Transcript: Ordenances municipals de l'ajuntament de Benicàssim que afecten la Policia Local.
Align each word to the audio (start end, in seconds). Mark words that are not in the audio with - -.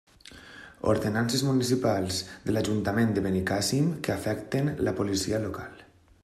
Ordenances 0.93 1.43
municipals 1.49 2.21
de 2.47 2.55
l'ajuntament 2.55 3.13
de 3.19 3.25
Benicàssim 3.27 3.93
que 4.09 4.15
afecten 4.15 4.73
la 4.89 4.95
Policia 5.03 5.45
Local. 5.47 5.87